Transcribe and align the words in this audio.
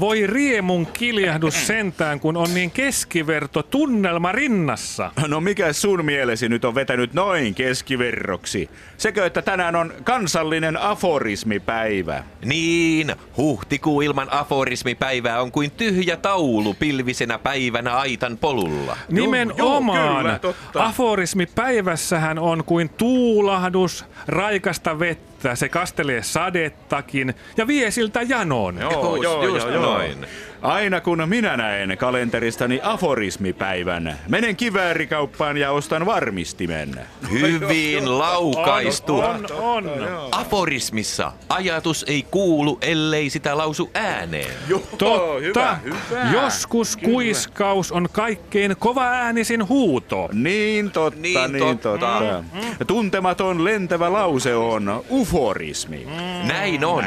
Voi 0.00 0.26
riemun 0.26 0.86
kiljahdus 0.86 1.66
sentään, 1.66 2.20
kun 2.20 2.36
on 2.36 2.54
niin 2.54 2.70
keskiverto 2.70 3.62
tunnelma 3.62 4.32
rinnassa. 4.32 5.10
No 5.28 5.40
mikä 5.40 5.72
sun 5.72 6.04
mielesi 6.04 6.48
nyt 6.48 6.64
on 6.64 6.74
vetänyt 6.74 7.14
noin 7.14 7.54
keskiverroksi? 7.54 8.70
Sekö, 8.96 9.26
että 9.26 9.42
tänään 9.42 9.76
on 9.76 9.92
kansallinen 10.04 10.76
aforismipäivä? 10.76 12.24
Niin, 12.44 13.14
huhtikuu 13.36 14.00
ilman 14.00 14.28
aforismipäivää 14.32 15.40
on 15.40 15.52
kuin 15.52 15.70
tyhjä 15.70 16.16
taulu 16.16 16.74
pilvisenä 16.74 17.38
päivänä 17.38 17.96
aitan 17.96 18.38
polulla. 18.38 18.96
Nimenomaan. 19.08 19.58
joo, 19.58 19.82
kyllä, 20.22 20.38
totta. 20.38 20.84
Aforismipäivässähän 20.84 22.38
on 22.38 22.64
kuin 22.64 22.88
tuulahdus, 22.88 24.04
raikasta 24.28 24.98
vettä, 24.98 25.54
se 25.54 25.68
kastelee 25.68 26.22
sadettakin 26.22 27.34
ja 27.56 27.66
vie 27.66 27.90
siltä 27.90 28.22
janon. 28.22 28.78
Just- 28.78 29.44
just 29.44 29.66
noin. 29.84 30.26
Aina 30.62 31.00
kun 31.00 31.22
minä 31.26 31.56
näen 31.56 31.98
kalenteristani 31.98 32.80
aforismipäivän, 32.82 34.18
menen 34.28 34.56
kiväärikauppaan 34.56 35.56
ja 35.56 35.70
ostan 35.72 36.06
varmistimen. 36.06 37.00
Hyvin 37.30 38.18
laukaistu. 38.18 39.18
On, 39.20 39.46
on, 39.52 39.88
on. 39.88 40.28
Aforismissa 40.32 41.32
ajatus 41.48 42.04
ei 42.08 42.22
kuulu, 42.30 42.78
ellei 42.82 43.30
sitä 43.30 43.56
lausu 43.58 43.90
ääneen. 43.94 44.50
Totta. 44.98 45.76
Joskus 46.32 46.96
kuiskaus 46.96 47.92
on 47.92 48.08
kaikkein 48.12 48.76
kova 48.78 49.04
äänisin 49.04 49.68
huuto. 49.68 50.28
Niin 50.32 50.90
totta, 50.90 51.20
Niin 51.20 51.52
niin, 51.52 51.78
totta. 51.78 51.88
totta. 51.88 52.44
Tuntematon 52.86 53.64
lentävä 53.64 54.12
lause 54.12 54.54
on 54.54 55.04
uforismi. 55.10 56.06
Näin 56.48 56.84
on. 56.84 57.04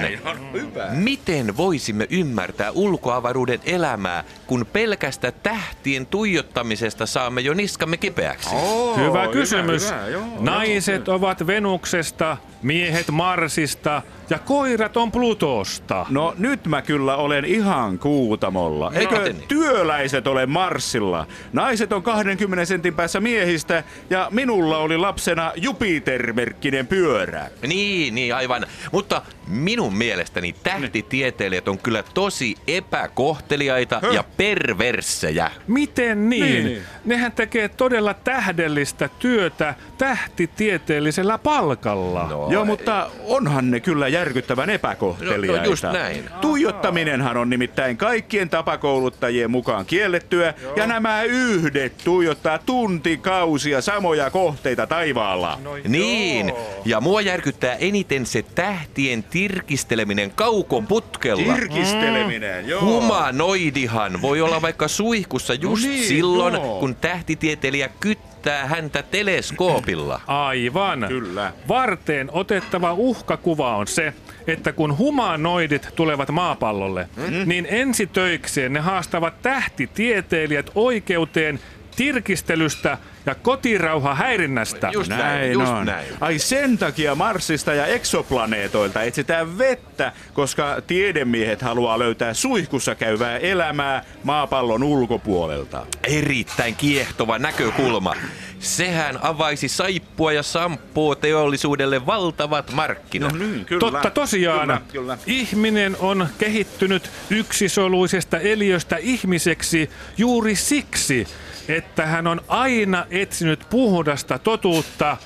Miten 0.92 1.58
voisimme 1.58 2.08
ymmärtää 2.10 2.67
ulkoavaruuden 2.74 3.60
elämää, 3.66 4.24
kun 4.48 4.66
pelkästä 4.74 5.32
tähtien 5.32 6.06
tuijottamisesta 6.06 7.06
saamme 7.06 7.42
jo 7.42 7.54
niskamme 7.54 7.98
kipeäksi? 7.98 8.50
Oh, 8.56 8.98
Hyvä 8.98 9.28
kysymys. 9.28 9.92
hyvä, 9.92 10.08
joo, 10.08 10.24
Naiset 10.40 11.08
ovat 11.10 11.48
Venuksesta, 11.48 12.38
miehet 12.62 13.12
Marsista 13.12 14.02
ja 14.30 14.40
koirat 14.40 14.98
on 14.98 15.12
Plutosta. 15.12 16.06
No 16.10 16.34
nyt 16.38 16.68
mä 16.68 16.82
kyllä 16.82 17.16
olen 17.16 17.46
ihan 17.46 18.00
kuutamolla. 18.00 18.92
Eikö 18.96 19.18
miten 19.20 19.38
niin? 19.38 19.48
työläiset 19.48 20.28
ole 20.28 20.46
Marsilla? 20.46 21.28
Naiset 21.54 21.94
on 21.94 22.04
20 22.04 22.66
sentin 22.66 22.94
päässä 22.94 23.20
miehistä 23.20 23.84
ja 24.10 24.28
minulla 24.32 24.78
oli 24.78 24.98
lapsena 24.98 25.52
Jupiter-merkkinen 25.56 26.88
pyörä. 26.88 27.50
Niin, 27.68 28.16
niin 28.16 28.36
aivan. 28.36 28.66
Mutta 28.92 29.22
minun 29.48 29.94
mielestäni 29.96 30.56
tähtitieteilijät 30.64 31.68
on 31.68 31.78
kyllä 31.78 32.04
tosi 32.14 32.47
epäkohteliaita 32.68 34.02
ja 34.12 34.24
perversejä. 34.38 35.52
Miten 35.68 36.30
niin? 36.30 36.66
Niin. 36.66 36.82
Nehän 37.06 37.32
tekee 37.32 37.70
todella 37.70 38.14
tähdellistä 38.14 39.10
työtä 39.20 39.76
tähtitieteellisellä 39.98 41.38
palkalla. 41.38 42.28
No, 42.30 42.48
Joo, 42.52 42.66
mutta 42.66 43.10
onhan 43.24 43.72
ne 43.72 43.80
kyllä 43.80 44.08
järkyttävän 44.08 44.70
epäkohteliaita. 44.70 45.58
No, 45.58 45.64
no 45.64 45.70
just 45.70 45.84
näin. 45.84 46.30
Tuijottaminenhan 46.42 47.38
on 47.38 47.50
nimittäin 47.50 47.98
kaikkien 47.98 48.50
tapakouluttajien 48.50 49.52
mukaan 49.52 49.86
kiellettyä, 49.86 50.54
ja 50.76 50.88
nämä 50.88 51.24
yhdet 51.24 51.94
tuijottaa 52.04 52.60
tuntikausia 52.60 53.82
samoja 53.82 54.30
kohteita 54.30 54.88
taivaalla. 54.88 55.60
Niin, 55.88 56.54
ja 56.86 57.02
mua 57.02 57.22
järkyttää 57.22 57.76
eniten 57.76 58.26
se 58.26 58.42
tähtien 58.56 59.24
tirkisteleminen 59.24 60.32
kaukoputkella. 60.32 61.54
Tirkisteleminen, 61.54 62.37
joo. 62.66 62.82
Humanoidihan 62.82 64.22
voi 64.22 64.42
olla 64.42 64.62
vaikka 64.62 64.88
suihkussa 64.88 65.54
just 65.54 65.84
No 65.84 65.90
niin, 65.90 66.04
silloin, 66.04 66.54
joo. 66.54 66.80
kun 66.80 66.96
tähtitieteilijä 66.96 67.90
kyttää 68.00 68.68
häntä 68.68 69.04
teleskoopilla. 69.04 70.22
Aivan. 70.28 71.06
Kyllä. 71.08 71.54
Varteen 71.68 72.30
otettava 72.32 72.94
uhkakuva 72.94 73.76
on 73.76 73.88
se, 73.88 74.14
että 74.48 74.74
kun 74.74 74.98
humanoidit 74.98 75.88
tulevat 75.96 76.30
maapallolle, 76.30 77.10
mm. 77.16 77.24
niin 77.46 77.68
ensitöikseen 77.70 78.74
ne 78.74 78.80
haastavat 78.80 79.42
tähtitieteilijät 79.42 80.72
oikeuteen 80.76 81.60
tirkistelystä 81.96 82.98
ja 83.28 83.36
kotirauha 83.36 84.16
häirinnästä. 84.16 84.90
Just 84.94 85.10
näin, 85.10 85.22
Näin 85.22 85.52
just 85.52 85.72
on. 85.72 85.86
näin. 85.86 86.08
Ai 86.22 86.40
sen 86.40 86.78
takia 86.78 87.16
Marsista 87.16 87.74
ja 87.74 87.86
eksoplaneetoilta 87.86 89.04
etsitään 89.04 89.58
vettä, 89.58 90.12
koska 90.34 90.82
tiedemiehet 90.88 91.62
haluaa 91.62 92.00
löytää 92.00 92.34
suihkussa 92.34 92.96
käyvää 92.96 93.38
elämää 93.38 94.04
maapallon 94.24 94.84
ulkopuolelta. 94.84 95.86
Erittäin 96.04 96.76
kiehtova 96.76 97.40
näkökulma. 97.40 98.16
Sehän 98.60 99.20
avaisi 99.22 99.68
saippua 99.68 100.32
ja 100.32 100.44
samppua 100.44 101.16
teollisuudelle 101.16 102.06
valtavat 102.06 102.72
markkinat. 102.72 103.34
niin, 103.34 103.66
kyllä. 103.66 103.80
Totta 103.80 104.10
tosiaan, 104.12 104.68
Kyllä, 104.68 104.82
kyllä. 104.92 105.18
ihminen 105.26 105.98
on 106.00 106.28
kehittynyt 106.38 107.12
yksisoluisesta 107.30 108.40
eliöstä 108.40 108.98
ihmiseksi 108.98 109.90
juuri 110.18 110.56
siksi, 110.56 111.28
että 111.68 112.06
hän 112.06 112.28
on 112.28 112.42
aina 112.48 113.06
etsinyt 113.10 113.60
puhdasta 113.70 114.40
totuutta, 114.40 115.18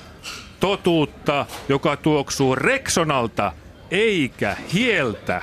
totuutta, 0.60 1.46
joka 1.68 1.96
tuoksuu 1.96 2.54
Rexonalta 2.54 3.52
eikä 3.90 4.56
hieltä. 4.72 5.42